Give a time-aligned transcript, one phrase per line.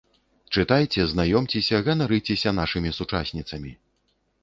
[0.55, 3.71] Чытайце, знаёмцеся, ганарыцеся нашымі сучасніцамі!